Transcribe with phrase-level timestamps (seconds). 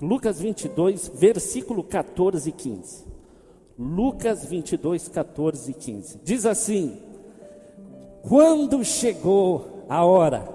[0.00, 3.04] Lucas 22, versículo 14 e 15.
[3.78, 6.20] Lucas 22, 14 e 15.
[6.24, 6.98] Diz assim:
[8.26, 10.48] Quando chegou a hora,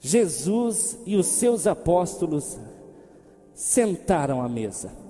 [0.00, 2.58] Jesus e os seus apóstolos
[3.54, 5.05] sentaram à mesa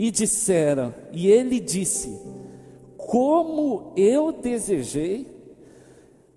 [0.00, 2.18] e disseram, e ele disse:
[2.96, 5.28] Como eu desejei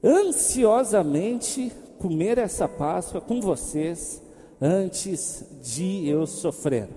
[0.03, 4.21] ansiosamente comer essa Páscoa com vocês
[4.59, 6.89] antes de eu sofrer.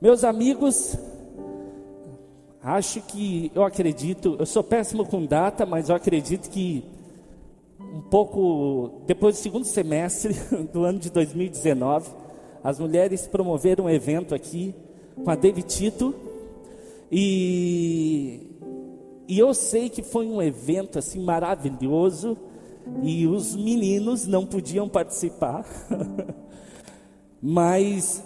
[0.00, 0.96] Meus amigos,
[2.62, 6.84] acho que eu acredito, eu sou péssimo com data, mas eu acredito que
[7.80, 10.36] um pouco depois do segundo semestre
[10.72, 12.10] do ano de 2019,
[12.62, 14.72] as mulheres promoveram um evento aqui
[15.22, 16.14] com a David Tito.
[17.10, 18.40] E,
[19.28, 22.36] e eu sei que foi um evento assim maravilhoso.
[23.02, 25.64] E os meninos não podiam participar,
[27.42, 28.22] mas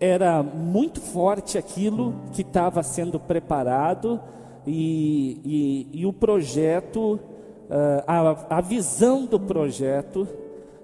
[0.00, 4.20] era muito forte aquilo que estava sendo preparado.
[4.66, 7.20] E, e, e o projeto,
[7.70, 10.26] ah, a, a visão do projeto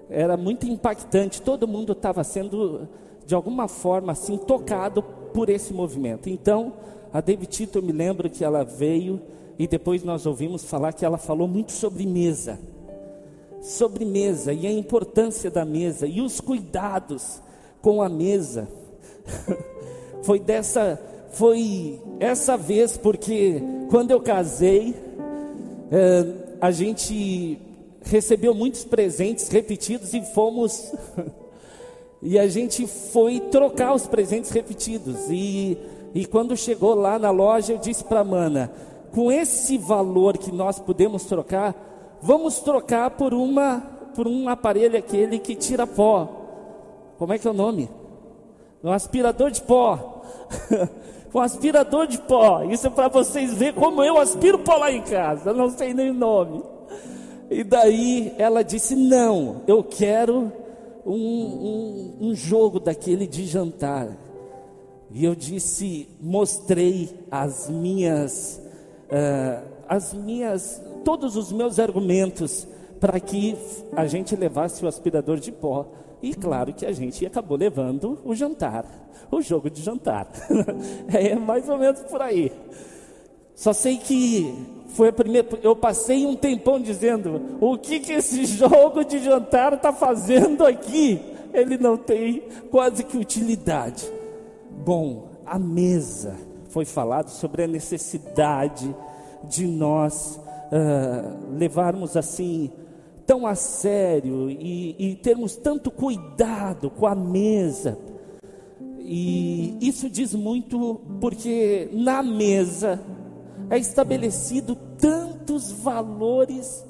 [0.09, 1.41] era muito impactante.
[1.41, 2.87] Todo mundo estava sendo,
[3.25, 6.29] de alguma forma, assim, tocado por esse movimento.
[6.29, 6.73] Então,
[7.13, 9.21] a David Tito, eu me lembro que ela veio
[9.57, 12.59] e depois nós ouvimos falar que ela falou muito sobre mesa
[13.61, 17.41] sobre mesa e a importância da mesa e os cuidados
[17.81, 18.67] com a mesa.
[20.23, 20.99] foi dessa,
[21.31, 24.95] foi essa vez porque quando eu casei,
[25.91, 26.25] é,
[26.61, 27.59] a gente
[28.01, 30.91] recebeu muitos presentes repetidos e fomos
[32.21, 35.77] e a gente foi trocar os presentes repetidos e
[36.13, 38.71] e quando chegou lá na loja eu disse para a Mana,
[39.11, 41.75] com esse valor que nós podemos trocar,
[42.21, 43.81] Vamos trocar por uma
[44.15, 46.27] por um aparelho aquele que tira pó.
[47.17, 47.89] Como é que é o nome?
[48.83, 50.21] Um aspirador de pó.
[51.33, 52.63] um aspirador de pó.
[52.63, 55.51] Isso é para vocês verem como eu aspiro pó lá em casa.
[55.51, 56.61] Eu não sei nem o nome.
[57.49, 60.51] E daí ela disse: Não, eu quero
[61.05, 64.17] um, um, um jogo daquele de jantar.
[65.11, 68.61] E eu disse, mostrei as minhas,
[69.05, 72.67] uh, as minhas todos os meus argumentos
[72.99, 73.57] para que
[73.95, 75.87] a gente levasse o aspirador de pó.
[76.21, 78.85] E claro que a gente acabou levando o jantar,
[79.31, 80.27] o jogo de jantar.
[81.07, 82.51] é mais ou menos por aí.
[83.55, 85.47] Só sei que foi a primeira.
[85.61, 91.19] Eu passei um tempão dizendo: o que, que esse jogo de jantar está fazendo aqui?
[91.53, 94.05] Ele não tem quase que utilidade.
[94.85, 96.35] Bom, a mesa
[96.69, 98.95] foi falado sobre a necessidade
[99.43, 100.39] de nós
[100.71, 102.69] uh, levarmos assim
[103.25, 107.97] tão a sério e, e termos tanto cuidado com a mesa.
[108.99, 112.99] E isso diz muito porque na mesa
[113.69, 116.85] é estabelecido tantos valores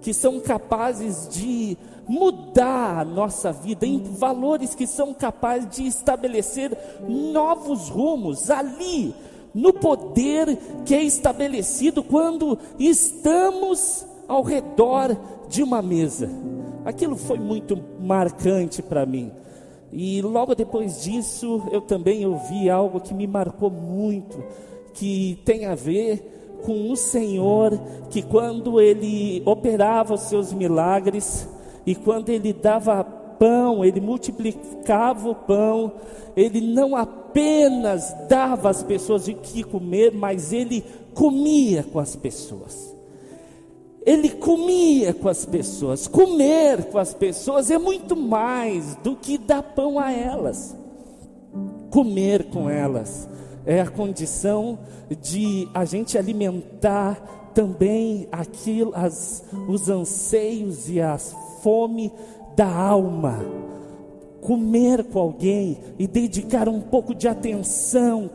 [0.00, 1.76] que são capazes de
[2.08, 6.76] mudar a nossa vida, em valores que são capazes de estabelecer
[7.08, 9.14] novos rumos ali,
[9.54, 15.16] no poder que é estabelecido quando estamos ao redor
[15.48, 16.28] de uma mesa.
[16.84, 19.30] Aquilo foi muito marcante para mim.
[19.92, 24.42] E logo depois disso, eu também ouvi algo que me marcou muito,
[24.92, 31.48] que tem a ver com o Senhor, que quando ele operava os seus milagres
[31.84, 35.92] e quando ele dava pão, ele multiplicava o pão,
[36.36, 42.92] ele não apenas dava às pessoas o que comer, mas ele comia com as pessoas.
[44.04, 46.08] Ele comia com as pessoas.
[46.08, 50.76] Comer com as pessoas é muito mais do que dar pão a elas.
[51.90, 53.28] Comer com elas
[53.66, 54.78] é a condição
[55.20, 62.12] de a gente alimentar também aquilo, as, os anseios e a fome
[62.56, 63.40] da alma.
[64.42, 68.28] Comer com alguém e dedicar um pouco de atenção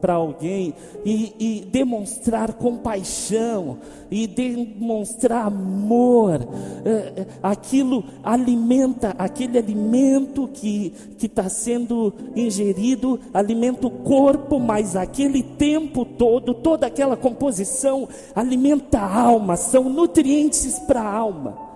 [0.00, 0.72] para alguém
[1.04, 3.78] e, e, demonstrar compaixão
[4.08, 6.46] e demonstrar amor,
[6.84, 16.04] é, aquilo alimenta, aquele alimento que está sendo ingerido, alimenta o corpo, mas aquele tempo
[16.04, 21.67] todo, toda aquela composição alimenta a alma, são nutrientes para a alma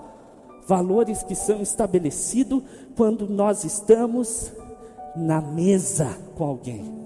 [0.67, 2.63] valores que são estabelecidos
[2.97, 4.53] quando nós estamos
[5.17, 7.03] na mesa com alguém.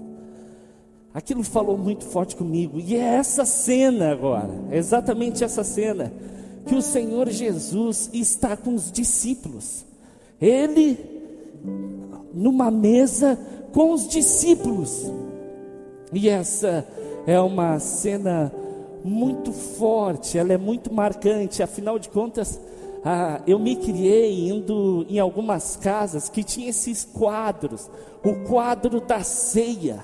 [1.13, 2.79] aquilo falou muito forte comigo.
[2.79, 6.13] E é essa cena agora, é exatamente essa cena,
[6.65, 9.85] que o Senhor Jesus está com os discípulos.
[10.39, 10.97] Ele,
[12.33, 13.37] numa mesa
[13.71, 15.11] com os discípulos.
[16.13, 16.87] E essa
[17.25, 18.51] é uma cena
[19.03, 22.59] muito forte, ela é muito marcante, afinal de contas,
[23.03, 27.89] ah, eu me criei indo em algumas casas que tinha esses quadros,
[28.23, 30.03] o quadro da ceia,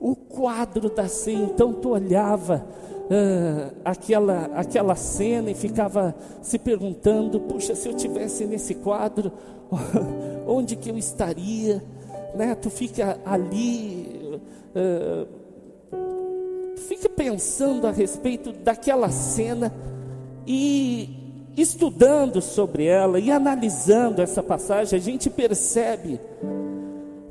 [0.00, 1.44] o quadro da ceia.
[1.44, 2.66] Então tu olhava
[3.10, 9.32] ah, aquela aquela cena e ficava se perguntando: puxa, se eu tivesse nesse quadro,
[10.46, 11.82] onde que eu estaria?
[12.34, 12.54] Né?
[12.54, 14.40] Tu fica ali.
[14.74, 15.26] Ah,
[16.76, 19.72] fica pensando a respeito daquela cena
[20.46, 21.25] e
[21.56, 26.20] estudando sobre ela e analisando essa passagem, a gente percebe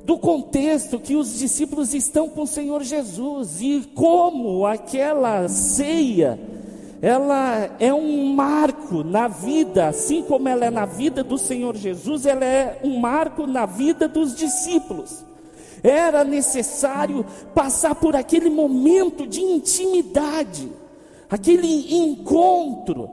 [0.04, 6.40] do contexto que os discípulos estão com o Senhor Jesus e como aquela ceia
[7.02, 12.26] ela é um marco na vida, assim como ela é na vida do Senhor Jesus,
[12.26, 15.24] ela é um marco na vida dos discípulos.
[15.84, 17.24] Era necessário
[17.54, 20.72] passar por aquele momento de intimidade,
[21.30, 23.10] aquele encontro,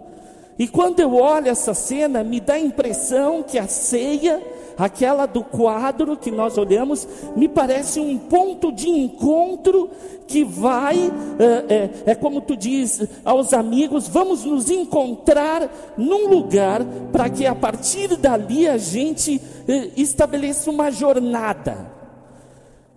[0.62, 4.40] e quando eu olho essa cena, me dá a impressão que a ceia,
[4.78, 7.04] aquela do quadro que nós olhamos,
[7.34, 9.90] me parece um ponto de encontro
[10.24, 15.68] que vai, é, é, é como tu diz aos amigos, vamos nos encontrar
[15.98, 22.01] num lugar para que a partir dali a gente é, estabeleça uma jornada.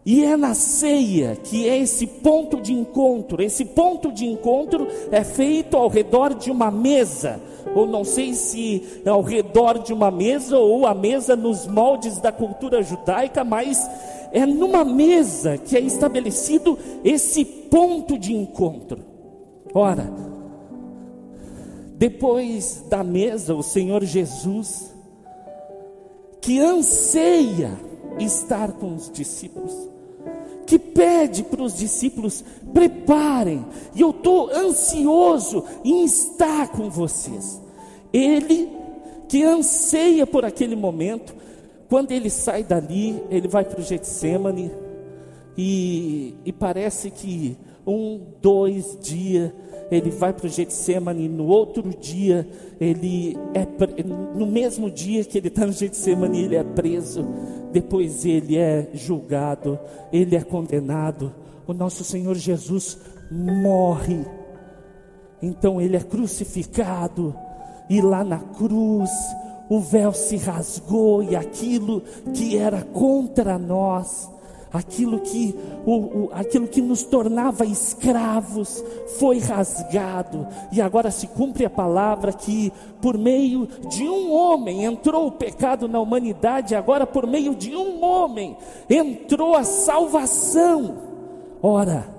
[0.06, 3.42] E é na ceia que é esse ponto de encontro.
[3.42, 7.42] Esse ponto de encontro é feito ao redor de uma mesa,
[7.74, 12.19] ou não sei se é ao redor de uma mesa ou a mesa nos moldes
[12.19, 13.90] da cultura judaica, mas
[14.31, 19.04] é numa mesa que é estabelecido esse ponto de encontro.
[19.74, 20.07] Ora,
[21.98, 24.94] depois da mesa, o Senhor Jesus,
[26.42, 27.72] que anseia
[28.19, 29.94] estar com os discípulos,
[30.65, 37.62] que pede para os discípulos: preparem, e eu estou ansioso em estar com vocês.
[38.12, 38.69] Ele
[39.27, 41.35] que anseia por aquele momento,
[41.89, 44.71] quando ele sai dali, ele vai para o Getsemane,
[45.57, 49.51] e, e parece que um, dois dias
[49.91, 52.47] ele vai para o Getsemane, no outro dia,
[52.79, 53.65] ele é,
[54.35, 57.25] no mesmo dia que ele está no Getsemane, ele é preso,
[57.71, 59.77] depois ele é julgado,
[60.11, 61.33] ele é condenado,
[61.67, 62.97] o nosso Senhor Jesus
[63.31, 64.25] morre,
[65.41, 67.35] então ele é crucificado,
[67.89, 69.11] e lá na cruz,
[69.69, 72.01] o véu se rasgou, e aquilo
[72.33, 74.29] que era contra nós,
[74.71, 78.83] aquilo que, o, o, aquilo que nos tornava escravos
[79.17, 82.71] foi rasgado, e agora se cumpre a palavra que
[83.01, 88.03] por meio de um homem entrou o pecado na humanidade, agora por meio de um
[88.03, 88.57] homem
[88.89, 90.97] entrou a salvação.
[91.61, 92.15] Ora,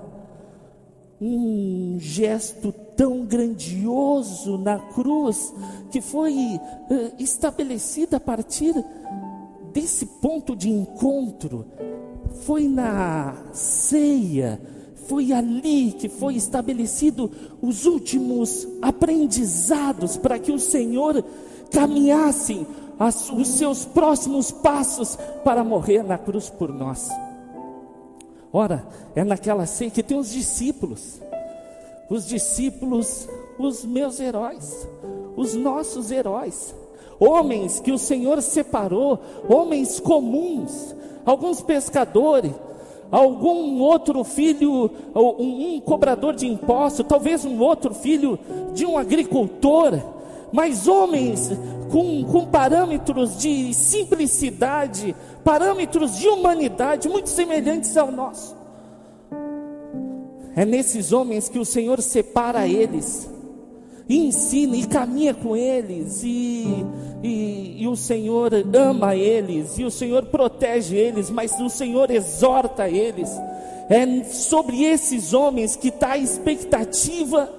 [1.21, 5.53] um gesto tão grandioso na cruz
[5.91, 8.73] que foi uh, estabelecido a partir
[9.71, 11.65] desse ponto de encontro
[12.45, 14.59] foi na ceia,
[15.07, 21.23] foi ali que foi estabelecido os últimos aprendizados para que o Senhor
[21.71, 22.65] caminhasse
[22.99, 27.09] as, os seus próximos passos para morrer na cruz por nós.
[28.51, 31.21] Ora, é naquela ceia que tem os discípulos,
[32.09, 33.27] os discípulos,
[33.59, 34.87] os meus heróis,
[35.35, 36.73] os nossos heróis,
[37.19, 40.95] homens que o Senhor separou, homens comuns,
[41.27, 42.53] alguns pescadores,
[43.11, 48.39] algum outro filho, um, cobrador de impostos, talvez um outro filho
[48.73, 49.99] de um agricultor,
[50.53, 51.51] mas homens
[51.91, 58.55] com, com parâmetros de simplicidade, parâmetros de humanidade muito semelhantes ao nosso.
[60.55, 63.29] É nesses homens que o Senhor separa eles
[64.09, 66.65] e ensina e caminha com eles, e,
[67.21, 72.87] e, e, o Senhor ama eles, e o Senhor protege eles, mas o Senhor exorta
[72.89, 73.29] eles.
[73.89, 77.49] É sobre esses homens que está a expectativa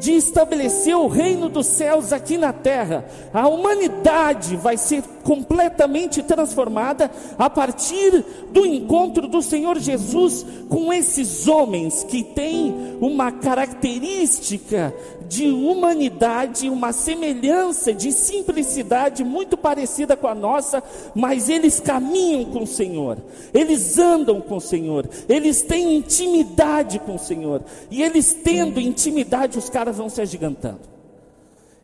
[0.00, 3.04] de estabelecer o reino dos céus aqui na terra.
[3.32, 11.48] A humanidade vai ser completamente transformada a partir do encontro do Senhor Jesus com esses
[11.48, 14.94] homens que têm uma característica
[15.28, 20.82] de humanidade, uma semelhança de simplicidade muito parecida com a nossa,
[21.14, 23.18] mas eles caminham com o Senhor,
[23.52, 29.58] eles andam com o Senhor, eles têm intimidade com o Senhor, e eles tendo intimidade,
[29.58, 30.80] os caras vão se agigantando,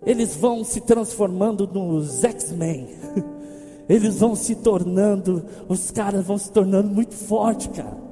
[0.05, 2.89] eles vão se transformando nos X-Men,
[3.89, 8.05] eles vão se tornando, os caras vão se tornando muito fortes, cara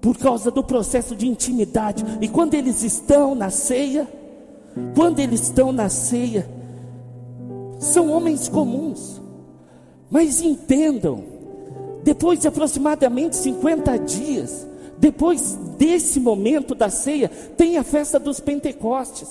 [0.00, 2.04] por causa do processo de intimidade.
[2.20, 4.06] E quando eles estão na ceia,
[4.94, 6.48] quando eles estão na ceia,
[7.78, 9.20] são homens comuns,
[10.10, 11.22] mas entendam,
[12.02, 14.66] depois de aproximadamente 50 dias,
[14.98, 19.28] depois desse momento da ceia, tem a festa dos Pentecostes.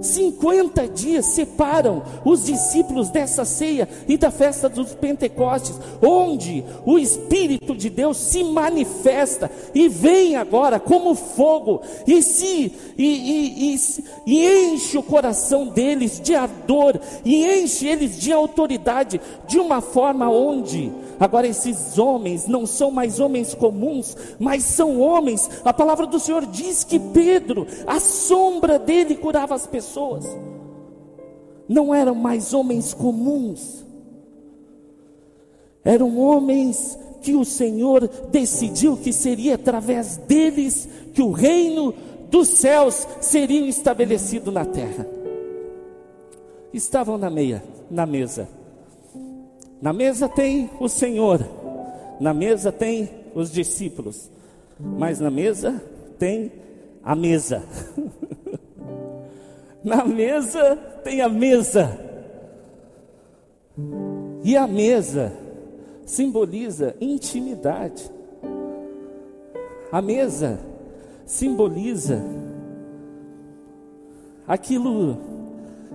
[0.00, 7.76] 50 dias separam os discípulos dessa ceia e da festa dos Pentecostes, onde o Espírito
[7.76, 14.72] de Deus se manifesta e vem agora como fogo e se e, e, e, e
[14.72, 20.92] enche o coração deles de ardor e enche eles de autoridade de uma forma onde
[21.20, 25.50] Agora, esses homens não são mais homens comuns, mas são homens.
[25.64, 30.24] A palavra do Senhor diz que Pedro, a sombra dele curava as pessoas.
[31.68, 33.84] Não eram mais homens comuns,
[35.84, 41.92] eram homens que o Senhor decidiu que seria através deles que o reino
[42.30, 45.06] dos céus seria estabelecido na terra.
[46.72, 48.57] Estavam na meia, na mesa
[49.80, 51.40] na mesa tem o Senhor,
[52.20, 54.30] na mesa tem os discípulos,
[54.78, 55.80] mas na mesa
[56.18, 56.52] tem
[57.02, 57.62] a mesa.
[59.84, 61.98] na mesa tem a mesa.
[64.42, 65.32] E a mesa
[66.04, 68.10] simboliza intimidade.
[69.92, 70.58] A mesa
[71.24, 72.20] simboliza
[74.46, 75.18] aquilo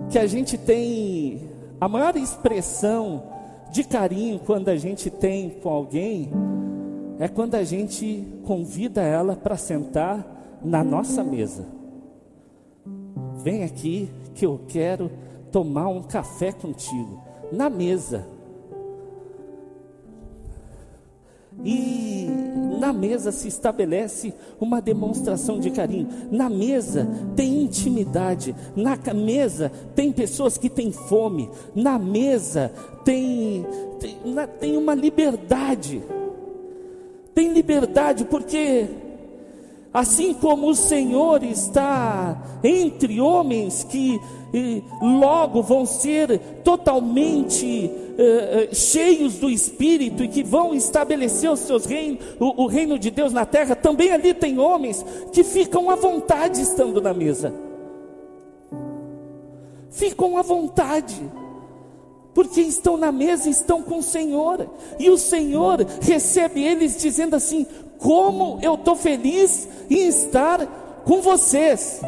[0.08, 1.50] que a gente tem,
[1.80, 3.33] a maior expressão
[3.70, 6.30] de carinho quando a gente tem com alguém
[7.18, 11.66] é quando a gente convida ela para sentar na nossa mesa.
[13.36, 15.10] Vem aqui que eu quero
[15.52, 18.26] tomar um café contigo na mesa.
[21.62, 22.13] E
[22.78, 26.08] na mesa se estabelece uma demonstração de carinho.
[26.30, 28.54] Na mesa tem intimidade.
[28.76, 31.50] Na mesa tem pessoas que têm fome.
[31.74, 32.72] Na mesa
[33.04, 33.66] tem,
[33.98, 34.16] tem,
[34.60, 36.02] tem uma liberdade.
[37.34, 38.86] Tem liberdade porque
[39.92, 44.20] assim como o Senhor está entre homens que
[45.00, 51.84] logo vão ser totalmente uh, uh, cheios do Espírito e que vão estabelecer os seus
[51.84, 55.96] reinos, o, o reino de Deus na terra, também ali tem homens que ficam à
[55.96, 57.52] vontade estando na mesa.
[59.90, 61.20] Ficam à vontade
[62.34, 64.68] porque estão na mesa, estão com o Senhor,
[64.98, 67.64] e o Senhor recebe eles dizendo assim:
[67.96, 70.66] Como eu estou feliz em estar
[71.04, 72.00] com vocês,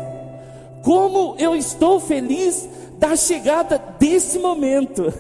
[0.87, 5.03] como eu estou feliz da chegada desse momento.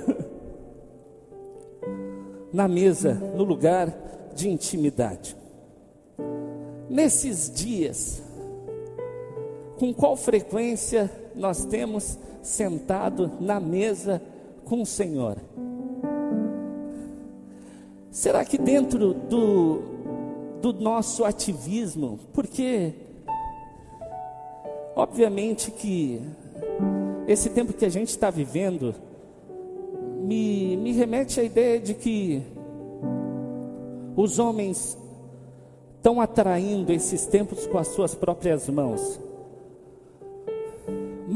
[2.55, 3.93] na mesa, no lugar
[4.33, 5.37] de intimidade.
[6.89, 8.23] Nesses dias,
[9.77, 14.23] com qual frequência nós temos sentado na mesa
[14.65, 15.37] com o Senhor?
[18.13, 19.83] Será que dentro do,
[20.63, 23.06] do nosso ativismo, porque
[24.97, 26.23] obviamente que
[27.29, 28.95] esse tempo que a gente está vivendo
[30.23, 32.43] me, me remete à ideia de que
[34.17, 34.97] os homens
[35.97, 39.21] estão atraindo esses tempos com as suas próprias mãos.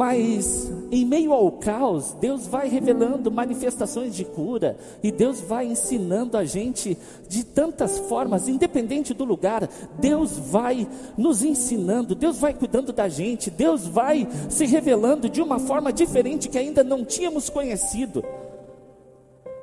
[0.00, 6.38] Mas em meio ao caos, Deus vai revelando manifestações de cura e Deus vai ensinando
[6.38, 6.96] a gente
[7.28, 9.68] de tantas formas, independente do lugar.
[9.98, 10.88] Deus vai
[11.18, 16.48] nos ensinando, Deus vai cuidando da gente, Deus vai se revelando de uma forma diferente
[16.48, 18.24] que ainda não tínhamos conhecido.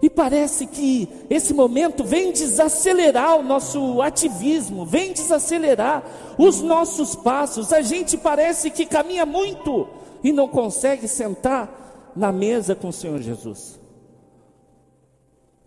[0.03, 6.03] E parece que esse momento vem desacelerar o nosso ativismo, vem desacelerar
[6.37, 7.73] os nossos passos.
[7.73, 13.21] A gente parece que caminha muito e não consegue sentar na mesa com o Senhor
[13.21, 13.79] Jesus.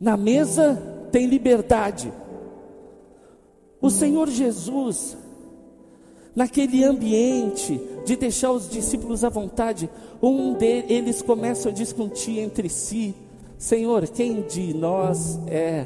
[0.01, 0.81] Na mesa
[1.13, 2.13] tem liberdade.
[3.81, 5.17] O Senhor Jesus,
[6.35, 9.89] naquele ambiente de deixar os discípulos à vontade,
[10.23, 13.15] um deles começa a discutir entre si
[13.61, 15.85] Senhor, quem de nós é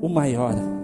[0.00, 0.77] o maior?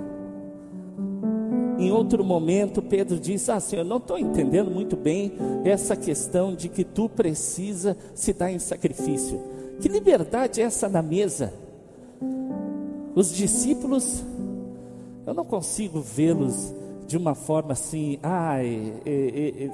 [1.78, 5.32] Em outro momento, Pedro diz: Ah, Senhor, não estou entendendo muito bem
[5.64, 9.40] essa questão de que tu precisa se dar em sacrifício.
[9.80, 11.52] Que liberdade é essa na mesa?
[13.14, 14.24] Os discípulos,
[15.26, 16.72] eu não consigo vê-los
[17.06, 19.70] de uma forma assim, ai, é, é,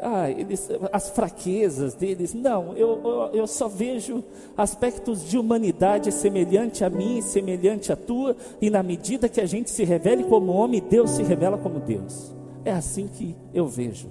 [0.00, 2.34] ah, eles, as fraquezas deles.
[2.34, 4.22] Não, eu, eu, eu, só vejo
[4.56, 9.70] aspectos de humanidade semelhante a mim, semelhante a tua, e na medida que a gente
[9.70, 12.32] se revele como homem, Deus se revela como Deus.
[12.64, 14.08] É assim que eu vejo.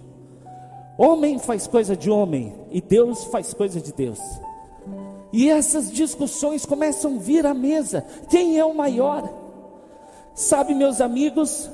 [0.97, 4.19] Homem faz coisa de homem e Deus faz coisa de Deus.
[5.33, 8.05] E essas discussões começam a vir à mesa.
[8.29, 9.27] Quem é o maior?
[10.35, 11.69] Sabe, meus amigos,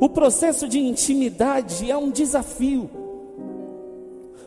[0.00, 2.90] o processo de intimidade é um desafio,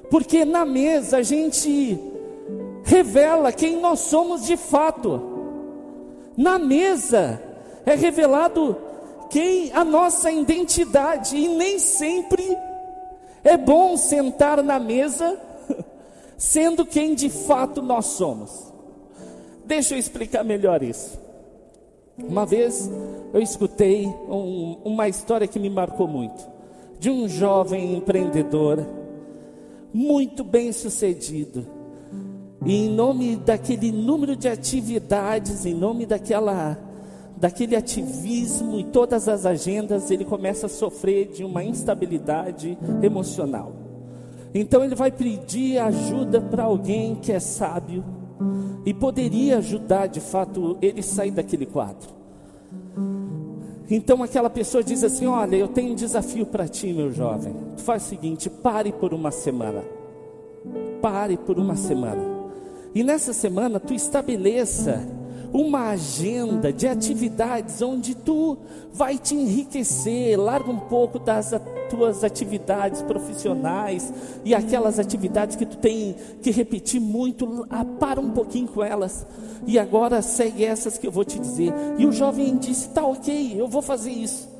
[0.10, 2.00] porque na mesa a gente
[2.84, 5.22] revela quem nós somos de fato.
[6.36, 7.42] Na mesa
[7.86, 8.76] é revelado
[9.30, 12.58] quem a nossa identidade e nem sempre
[13.44, 15.40] é bom sentar na mesa
[16.38, 18.74] sendo quem de fato nós somos.
[19.66, 21.29] Deixa eu explicar melhor isso.
[22.28, 22.90] Uma vez
[23.34, 26.44] eu escutei um, uma história que me marcou muito,
[27.00, 28.86] de um jovem empreendedor,
[29.94, 31.66] muito bem sucedido,
[32.66, 36.78] e em nome daquele número de atividades, em nome daquela,
[37.38, 43.72] daquele ativismo e todas as agendas, ele começa a sofrer de uma instabilidade emocional.
[44.54, 48.04] Então ele vai pedir ajuda para alguém que é sábio
[48.90, 52.10] e poderia ajudar de fato ele sair daquele quadro.
[53.88, 57.54] Então aquela pessoa diz assim: Olha, eu tenho um desafio para ti, meu jovem.
[57.78, 59.84] Tu faz o seguinte: pare por uma semana.
[61.04, 62.20] Pare por uma semana.
[62.96, 65.08] E nessa semana tu estabeleça
[65.54, 68.58] uma agenda de atividades onde tu
[68.94, 71.54] vai te enriquecer, larga um pouco das
[71.90, 74.14] tuas atividades profissionais
[74.46, 79.26] e aquelas atividades que tu tem que repetir muito, ah, para um pouquinho com elas
[79.66, 81.74] e agora segue essas que eu vou te dizer.
[81.98, 84.59] E o jovem disse: tá ok, eu vou fazer isso.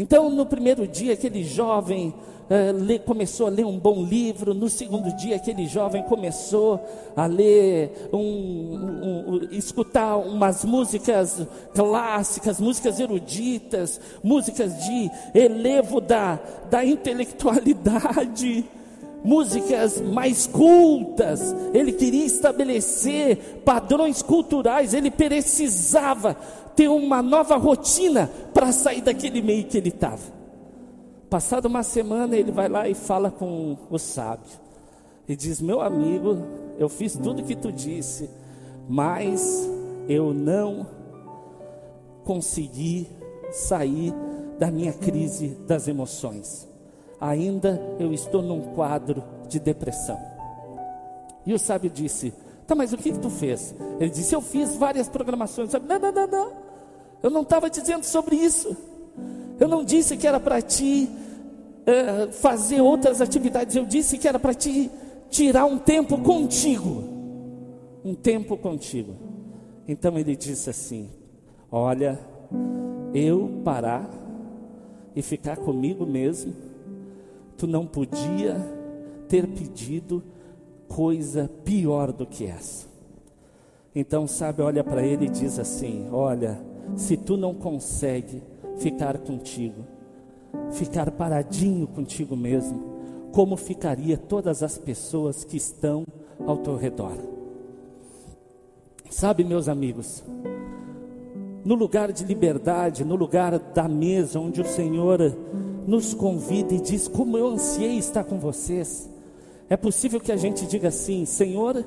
[0.00, 2.14] Então, no primeiro dia, aquele jovem
[2.48, 4.54] uh, começou a ler um bom livro.
[4.54, 6.80] No segundo dia, aquele jovem começou
[7.14, 16.40] a ler, um, um, um, escutar umas músicas clássicas, músicas eruditas, músicas de elevo da,
[16.70, 18.64] da intelectualidade
[19.22, 26.34] músicas mais cultas, ele queria estabelecer padrões culturais, ele precisava
[26.80, 30.40] ter uma nova rotina para sair daquele meio que ele estava.
[31.28, 34.50] Passada uma semana, ele vai lá e fala com o sábio.
[35.28, 36.38] E diz: Meu amigo,
[36.78, 38.30] eu fiz tudo que tu disse,
[38.88, 39.68] mas
[40.08, 40.86] eu não
[42.24, 43.06] consegui
[43.52, 44.14] sair
[44.58, 46.66] da minha crise das emoções.
[47.20, 50.18] Ainda eu estou num quadro de depressão.
[51.44, 52.32] E o sábio disse:
[52.66, 53.74] Tá, mas o que, que tu fez?
[54.00, 55.70] Ele disse: Eu fiz várias programações.
[55.74, 56.59] Não, não, não, não.
[57.22, 58.76] Eu não estava dizendo sobre isso.
[59.58, 61.08] Eu não disse que era para ti
[61.84, 63.76] é, fazer outras atividades.
[63.76, 64.90] Eu disse que era para ti
[65.28, 67.04] tirar um tempo contigo.
[68.04, 69.14] Um tempo contigo.
[69.86, 71.10] Então ele disse assim:
[71.70, 72.18] Olha,
[73.12, 74.08] eu parar
[75.14, 76.54] e ficar comigo mesmo,
[77.56, 78.56] tu não podia
[79.28, 80.22] ter pedido
[80.88, 82.88] coisa pior do que essa.
[83.94, 86.60] Então, sabe, olha para ele e diz assim: Olha,
[86.96, 88.42] se tu não consegue
[88.78, 89.84] ficar contigo,
[90.72, 92.82] ficar paradinho contigo mesmo,
[93.32, 96.04] como ficaria todas as pessoas que estão
[96.46, 97.16] ao teu redor.
[99.10, 100.24] Sabe, meus amigos,
[101.64, 105.36] no lugar de liberdade, no lugar da mesa onde o Senhor
[105.86, 109.08] nos convida e diz: Como eu ansiei estar com vocês.
[109.68, 111.84] É possível que a gente diga assim: Senhor,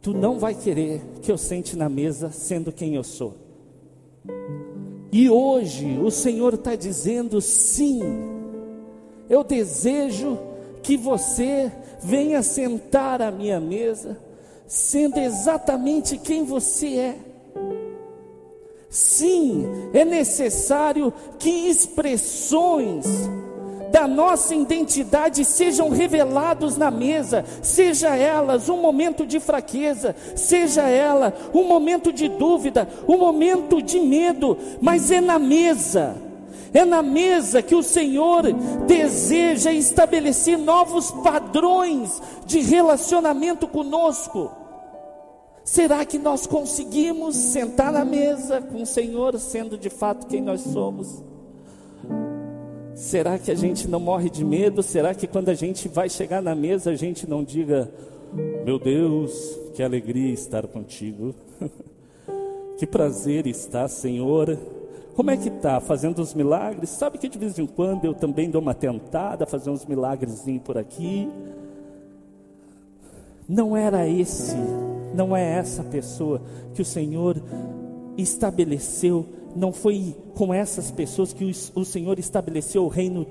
[0.00, 3.34] tu não vai querer que eu sente na mesa sendo quem eu sou.
[5.10, 8.00] E hoje o Senhor está dizendo: sim,
[9.28, 10.38] eu desejo
[10.82, 14.18] que você venha sentar à minha mesa,
[14.66, 17.16] sendo exatamente quem você é.
[18.90, 23.06] Sim, é necessário que expressões
[23.90, 31.34] da nossa identidade sejam revelados na mesa, seja elas um momento de fraqueza, seja ela
[31.54, 36.16] um momento de dúvida, um momento de medo, mas é na mesa.
[36.72, 38.42] É na mesa que o Senhor
[38.86, 44.50] deseja estabelecer novos padrões de relacionamento conosco.
[45.64, 50.60] Será que nós conseguimos sentar na mesa com o Senhor, sendo de fato quem nós
[50.60, 51.22] somos?
[52.98, 54.82] Será que a gente não morre de medo?
[54.82, 57.88] Será que quando a gente vai chegar na mesa, a gente não diga:
[58.64, 61.32] Meu Deus, que alegria estar contigo,
[62.76, 64.58] que prazer estar, Senhor.
[65.14, 65.78] Como é que tá?
[65.78, 66.90] Fazendo os milagres?
[66.90, 70.76] Sabe que de vez em quando eu também dou uma tentada, fazer uns milagrezinhos por
[70.76, 71.28] aqui.
[73.48, 74.56] Não era esse
[75.14, 76.40] não é essa pessoa
[76.74, 77.40] que o Senhor
[78.18, 79.24] estabeleceu,
[79.56, 83.26] não foi com essas pessoas que o, Senhor estabeleceu o reino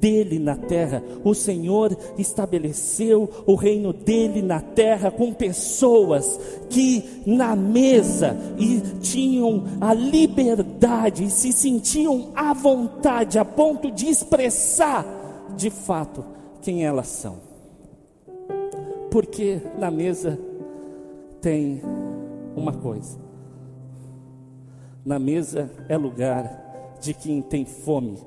[0.00, 1.02] dele na terra.
[1.24, 9.64] O Senhor estabeleceu o reino dele na terra com pessoas que na mesa e tinham
[9.80, 15.06] a liberdade, se sentiam à vontade a ponto de expressar
[15.56, 16.24] de fato
[16.60, 17.38] quem elas são.
[19.10, 20.38] Porque na mesa
[21.40, 21.80] tem
[22.56, 23.23] uma coisa:
[25.04, 28.18] na mesa é lugar de quem tem fome,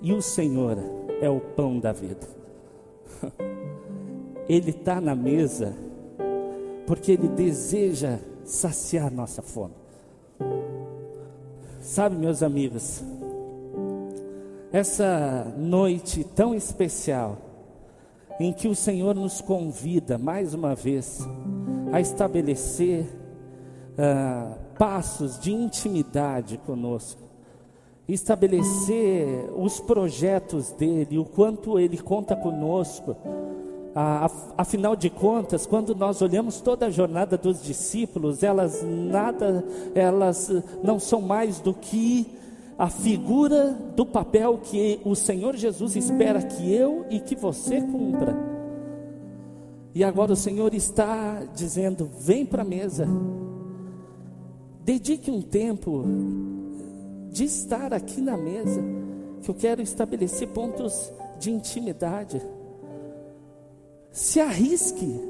[0.00, 0.78] e o Senhor
[1.20, 2.26] é o pão da vida.
[4.48, 5.74] Ele está na mesa
[6.86, 9.74] porque Ele deseja saciar nossa fome.
[11.80, 13.02] Sabe, meus amigos,
[14.72, 17.38] essa noite tão especial,
[18.38, 21.20] em que o Senhor nos convida mais uma vez
[21.92, 23.06] a estabelecer
[23.96, 27.22] uh, passos de intimidade conosco,
[28.08, 33.16] estabelecer os projetos dele, o quanto ele conta conosco.
[33.98, 40.52] Ah, afinal de contas, quando nós olhamos toda a jornada dos discípulos, elas nada, elas
[40.84, 42.26] não são mais do que
[42.78, 48.36] a figura do papel que o Senhor Jesus espera que eu e que você cumpra.
[49.94, 53.08] E agora o Senhor está dizendo: vem para a mesa,
[54.86, 56.04] dedique um tempo
[57.32, 58.80] de estar aqui na mesa,
[59.42, 62.40] que eu quero estabelecer pontos de intimidade.
[64.12, 65.20] Se arrisque,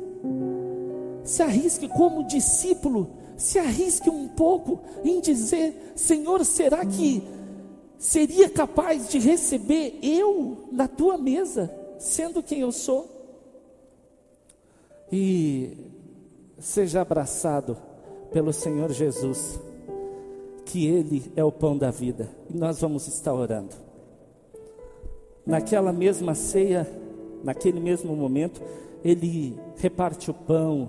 [1.25, 7.27] se arrisque como discípulo, se arrisque um pouco em dizer: Senhor, será que
[7.97, 13.09] seria capaz de receber eu na tua mesa, sendo quem eu sou?
[15.11, 15.79] E
[16.59, 17.86] seja abraçado
[18.33, 19.61] pelo Senhor Jesus,
[20.65, 23.75] que Ele é o pão da vida, e nós vamos estar orando.
[25.47, 26.87] Naquela mesma ceia,
[27.43, 28.61] naquele mesmo momento,
[29.05, 30.89] Ele reparte o pão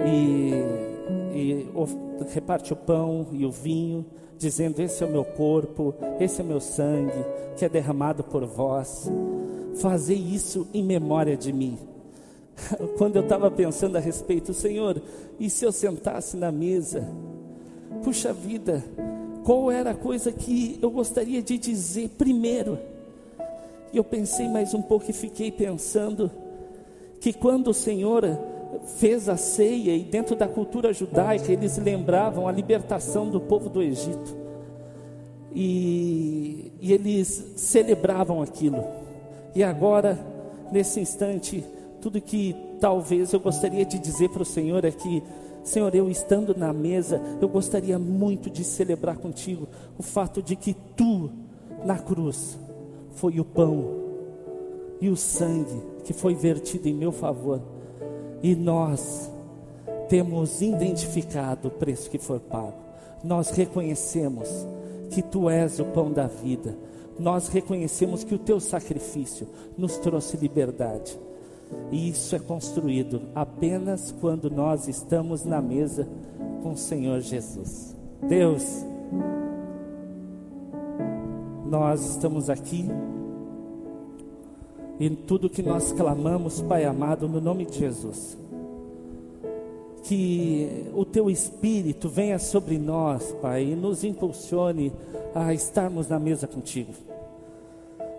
[0.00, 0.52] e,
[1.34, 1.66] e
[2.32, 4.04] reparte o pão e o vinho
[4.38, 7.24] dizendo: Esse é o meu corpo, esse é o meu sangue,
[7.56, 9.10] que é derramado por vós.
[9.76, 11.78] Fazei isso em memória de mim.
[12.96, 15.00] Quando eu estava pensando a respeito, Senhor,
[15.38, 17.08] e se eu sentasse na mesa?
[18.02, 18.84] Puxa vida,
[19.44, 22.78] qual era a coisa que eu gostaria de dizer primeiro?
[23.92, 26.30] E eu pensei mais um pouco e fiquei pensando
[27.20, 28.24] que quando o Senhor
[28.98, 33.82] fez a ceia e dentro da cultura judaica eles lembravam a libertação do povo do
[33.82, 34.36] Egito.
[35.54, 38.84] E, e eles celebravam aquilo.
[39.54, 40.18] E agora,
[40.70, 41.64] nesse instante,
[42.06, 45.24] tudo que talvez eu gostaria de dizer para o Senhor é que,
[45.64, 49.66] Senhor, eu estando na mesa, eu gostaria muito de celebrar contigo
[49.98, 51.28] o fato de que tu,
[51.84, 52.56] na cruz,
[53.10, 53.90] foi o pão
[55.00, 57.60] e o sangue que foi vertido em meu favor
[58.40, 59.28] e nós
[60.08, 62.78] temos identificado o preço que foi pago.
[63.24, 64.48] Nós reconhecemos
[65.10, 66.78] que tu és o pão da vida.
[67.18, 71.18] Nós reconhecemos que o teu sacrifício nos trouxe liberdade.
[71.90, 76.08] E isso é construído apenas quando nós estamos na mesa
[76.62, 77.94] com o Senhor Jesus.
[78.28, 78.84] Deus,
[81.68, 82.88] nós estamos aqui
[84.98, 88.36] e tudo que nós clamamos, Pai amado, no nome de Jesus.
[90.04, 94.92] Que o teu espírito venha sobre nós, Pai, e nos impulsione
[95.34, 96.92] a estarmos na mesa contigo.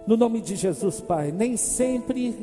[0.05, 2.35] No nome de Jesus, Pai, nem sempre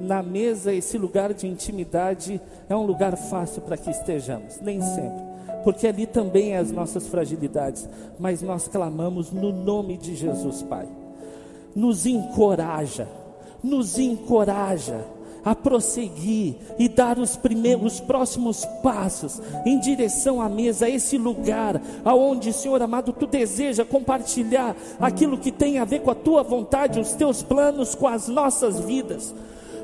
[0.00, 5.24] na mesa esse lugar de intimidade é um lugar fácil para que estejamos, nem sempre,
[5.64, 10.88] porque ali também é as nossas fragilidades, mas nós clamamos no nome de Jesus, Pai.
[11.74, 13.08] Nos encoraja,
[13.62, 15.04] nos encoraja
[15.44, 21.80] a prosseguir e dar os primeiros, os próximos passos em direção à mesa, esse lugar
[22.04, 27.00] aonde, Senhor amado, tu deseja compartilhar aquilo que tem a ver com a tua vontade,
[27.00, 29.34] os teus planos com as nossas vidas.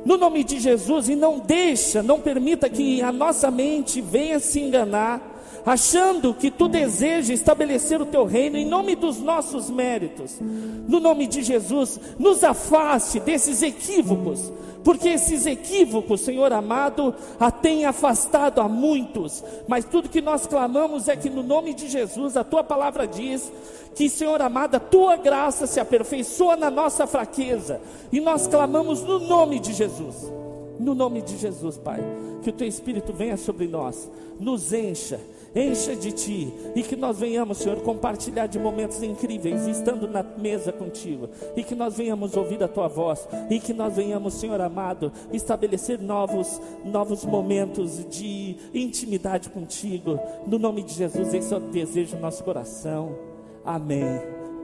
[0.05, 4.61] No nome de Jesus, e não deixa, não permita que a nossa mente venha se
[4.61, 5.21] enganar,
[5.64, 10.38] achando que tu deseja estabelecer o teu reino em nome dos nossos méritos.
[10.40, 17.87] No nome de Jesus, nos afaste desses equívocos, porque esses equívocos, Senhor amado, a têm
[17.87, 22.44] afastado a muitos, mas tudo que nós clamamos é que no nome de Jesus, a
[22.44, 23.50] tua palavra diz
[23.94, 27.81] que, Senhor amado, a tua graça se aperfeiçoa na nossa fraqueza,
[28.12, 30.31] e nós clamamos no nome de Jesus,
[30.79, 32.00] no nome de Jesus, Pai,
[32.42, 35.18] que o teu Espírito venha sobre nós, nos encha
[35.55, 40.73] encha de ti e que nós venhamos, Senhor, compartilhar de momentos incríveis, estando na mesa
[40.73, 45.12] contigo, e que nós venhamos ouvir a tua voz, e que nós venhamos, Senhor amado,
[45.33, 52.17] estabelecer novos, novos momentos de intimidade contigo, no nome de Jesus, esse é o desejo
[52.17, 53.17] do nosso coração.
[53.64, 54.05] Amém.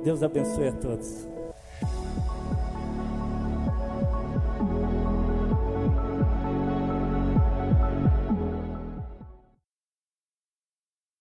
[0.03, 1.27] Deus abençoe a todos.